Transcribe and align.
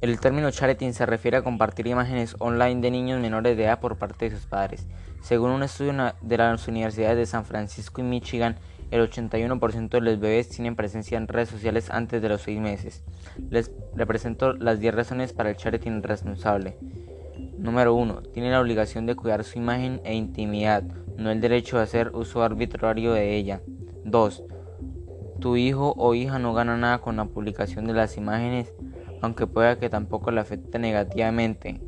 El 0.00 0.20
término 0.20 0.52
charting 0.52 0.92
se 0.92 1.06
refiere 1.06 1.38
a 1.38 1.42
compartir 1.42 1.88
imágenes 1.88 2.36
online 2.38 2.80
de 2.80 2.92
niños 2.92 3.20
menores 3.20 3.56
de 3.56 3.64
edad 3.64 3.80
por 3.80 3.96
parte 3.96 4.30
de 4.30 4.36
sus 4.36 4.46
padres. 4.46 4.86
Según 5.22 5.50
un 5.50 5.64
estudio 5.64 5.92
de 6.22 6.36
las 6.36 6.68
universidades 6.68 7.16
de 7.16 7.26
San 7.26 7.44
Francisco 7.44 8.00
y 8.00 8.04
Michigan, 8.04 8.54
el 8.92 9.00
81% 9.10 9.88
de 9.88 10.00
los 10.00 10.20
bebés 10.20 10.50
tienen 10.50 10.76
presencia 10.76 11.18
en 11.18 11.26
redes 11.26 11.48
sociales 11.48 11.90
antes 11.90 12.22
de 12.22 12.28
los 12.28 12.42
6 12.42 12.60
meses. 12.60 13.02
Les 13.50 13.72
represento 13.96 14.52
las 14.52 14.78
10 14.78 14.94
razones 14.94 15.32
para 15.32 15.50
el 15.50 15.56
charting 15.56 16.00
responsable. 16.04 16.76
Número 17.58 17.92
1. 17.92 18.22
Tiene 18.32 18.52
la 18.52 18.60
obligación 18.60 19.04
de 19.04 19.16
cuidar 19.16 19.42
su 19.42 19.58
imagen 19.58 20.00
e 20.04 20.14
intimidad, 20.14 20.84
no 21.16 21.32
el 21.32 21.40
derecho 21.40 21.76
a 21.76 21.82
hacer 21.82 22.12
uso 22.14 22.44
arbitrario 22.44 23.14
de 23.14 23.34
ella. 23.34 23.62
2. 24.04 24.44
Tu 25.40 25.56
hijo 25.56 25.92
o 25.96 26.14
hija 26.14 26.38
no 26.38 26.54
gana 26.54 26.76
nada 26.76 26.98
con 26.98 27.16
la 27.16 27.24
publicación 27.24 27.84
de 27.84 27.94
las 27.94 28.16
imágenes 28.16 28.72
aunque 29.20 29.46
pueda 29.46 29.78
que 29.78 29.90
tampoco 29.90 30.30
le 30.30 30.40
afecte 30.40 30.78
negativamente. 30.78 31.80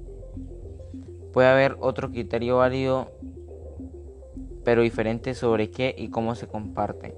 Puede 1.32 1.48
haber 1.48 1.76
otro 1.80 2.10
criterio 2.10 2.58
válido, 2.58 3.10
pero 4.64 4.82
diferente 4.82 5.34
sobre 5.34 5.70
qué 5.70 5.94
y 5.96 6.08
cómo 6.08 6.34
se 6.34 6.48
comparte. 6.48 7.16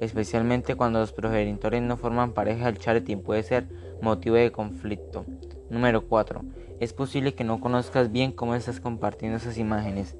Especialmente 0.00 0.74
cuando 0.74 0.98
los 1.00 1.12
progenitores 1.12 1.82
no 1.82 1.96
forman 1.96 2.32
pareja, 2.32 2.68
el 2.68 2.78
charting 2.78 3.18
puede 3.18 3.42
ser 3.42 3.66
motivo 4.02 4.36
de 4.36 4.52
conflicto. 4.52 5.24
Número 5.70 6.06
4. 6.06 6.42
Es 6.80 6.92
posible 6.92 7.34
que 7.34 7.44
no 7.44 7.60
conozcas 7.60 8.12
bien 8.12 8.32
cómo 8.32 8.54
estás 8.54 8.80
compartiendo 8.80 9.38
esas 9.38 9.56
imágenes. 9.56 10.16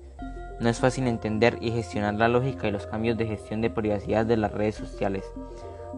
No 0.60 0.68
es 0.68 0.78
fácil 0.78 1.06
entender 1.06 1.58
y 1.60 1.72
gestionar 1.72 2.14
la 2.14 2.28
lógica 2.28 2.68
y 2.68 2.70
los 2.70 2.86
cambios 2.86 3.18
de 3.18 3.26
gestión 3.26 3.60
de 3.60 3.70
privacidad 3.70 4.24
de 4.24 4.36
las 4.36 4.52
redes 4.52 4.76
sociales. 4.76 5.24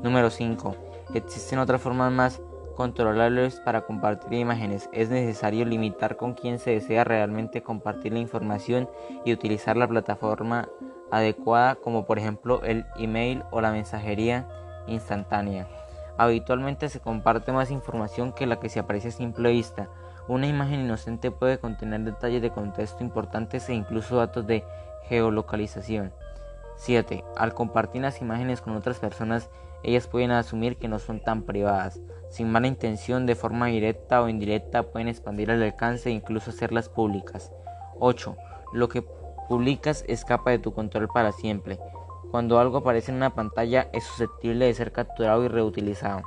Número 0.02 0.30
5. 0.30 0.74
Existen 1.14 1.58
otras 1.58 1.80
formas 1.80 2.10
más 2.10 2.40
controlables 2.76 3.58
para 3.60 3.80
compartir 3.80 4.38
imágenes. 4.38 4.88
Es 4.92 5.08
necesario 5.08 5.64
limitar 5.64 6.16
con 6.16 6.34
quién 6.34 6.60
se 6.60 6.70
desea 6.70 7.02
realmente 7.02 7.62
compartir 7.62 8.12
la 8.12 8.20
información 8.20 8.88
y 9.24 9.32
utilizar 9.32 9.76
la 9.76 9.88
plataforma 9.88 10.68
adecuada 11.10 11.76
como 11.76 12.06
por 12.06 12.18
ejemplo 12.18 12.62
el 12.62 12.84
email 12.96 13.42
o 13.50 13.60
la 13.60 13.72
mensajería 13.72 14.46
instantánea. 14.86 15.66
Habitualmente 16.18 16.88
se 16.88 17.00
comparte 17.00 17.52
más 17.52 17.70
información 17.70 18.32
que 18.32 18.46
la 18.46 18.60
que 18.60 18.68
se 18.68 18.78
aprecia 18.78 19.10
a 19.10 19.12
simple 19.12 19.50
vista. 19.50 19.88
Una 20.28 20.46
imagen 20.46 20.80
inocente 20.80 21.30
puede 21.30 21.58
contener 21.58 22.00
detalles 22.02 22.42
de 22.42 22.50
contexto 22.50 23.02
importantes 23.02 23.68
e 23.68 23.74
incluso 23.74 24.16
datos 24.16 24.46
de 24.46 24.64
geolocalización. 25.08 26.12
7. 26.76 27.24
Al 27.36 27.54
compartir 27.54 28.02
las 28.02 28.20
imágenes 28.20 28.60
con 28.60 28.76
otras 28.76 28.98
personas, 28.98 29.50
ellas 29.82 30.06
pueden 30.06 30.30
asumir 30.30 30.76
que 30.76 30.88
no 30.88 30.98
son 30.98 31.20
tan 31.20 31.42
privadas. 31.42 32.00
Sin 32.28 32.50
mala 32.50 32.66
intención, 32.66 33.26
de 33.26 33.34
forma 33.34 33.66
directa 33.66 34.22
o 34.22 34.28
indirecta, 34.28 34.82
pueden 34.82 35.08
expandir 35.08 35.50
el 35.50 35.62
alcance 35.62 36.10
e 36.10 36.12
incluso 36.12 36.50
hacerlas 36.50 36.88
públicas. 36.88 37.52
8. 37.98 38.36
Lo 38.72 38.88
que 38.88 39.02
publicas 39.48 40.04
escapa 40.08 40.50
de 40.50 40.58
tu 40.58 40.72
control 40.72 41.08
para 41.08 41.32
siempre. 41.32 41.78
Cuando 42.30 42.58
algo 42.58 42.78
aparece 42.78 43.10
en 43.10 43.18
una 43.18 43.34
pantalla 43.34 43.88
es 43.92 44.04
susceptible 44.04 44.66
de 44.66 44.74
ser 44.74 44.92
capturado 44.92 45.44
y 45.44 45.48
reutilizado. 45.48 46.22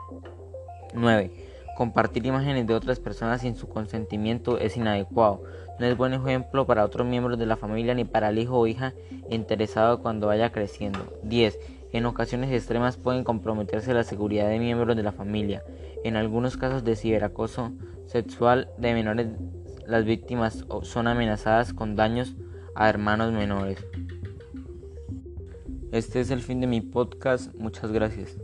9. 0.94 1.49
Compartir 1.80 2.26
imágenes 2.26 2.68
de 2.68 2.74
otras 2.74 3.00
personas 3.00 3.40
sin 3.40 3.56
su 3.56 3.70
consentimiento 3.70 4.58
es 4.58 4.76
inadecuado. 4.76 5.44
No 5.80 5.86
es 5.86 5.96
buen 5.96 6.14
ejemplo 6.14 6.68
para 6.68 6.84
otros 6.84 7.08
miembros 7.08 7.40
de 7.40 7.46
la 7.46 7.56
familia 7.56 7.94
ni 7.94 8.04
para 8.04 8.28
el 8.28 8.38
hijo 8.38 8.60
o 8.60 8.68
hija 8.68 8.94
interesado 9.30 10.02
cuando 10.02 10.28
vaya 10.28 10.52
creciendo. 10.52 11.00
10. 11.24 11.58
En 11.94 12.06
ocasiones 12.06 12.52
extremas 12.52 12.98
pueden 12.98 13.24
comprometerse 13.24 13.94
la 13.94 14.04
seguridad 14.04 14.50
de 14.50 14.60
miembros 14.60 14.98
de 14.98 15.04
la 15.04 15.14
familia. 15.14 15.64
En 16.04 16.18
algunos 16.18 16.58
casos 16.58 16.84
de 16.84 16.98
ciberacoso 16.98 17.72
sexual 18.08 18.70
de 18.78 18.94
menores, 18.94 19.28
las 19.88 20.04
víctimas 20.04 20.66
son 20.82 21.08
amenazadas 21.08 21.72
con 21.72 21.96
daños 21.96 22.36
a 22.76 22.90
hermanos 22.90 23.32
menores. 23.32 23.80
Este 25.94 26.20
es 26.20 26.30
el 26.30 26.42
fin 26.42 26.60
de 26.60 26.68
mi 26.68 26.82
podcast. 26.82 27.56
Muchas 27.56 27.94
gracias. 27.94 28.36